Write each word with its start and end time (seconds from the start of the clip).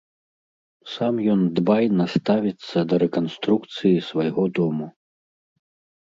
Сам 0.91 1.15
ён 1.33 1.39
дбайна 1.57 2.05
ставіцца 2.13 2.77
да 2.93 2.99
рэканструкцыі 3.03 4.01
свайго 4.07 4.43
дому. 4.61 4.85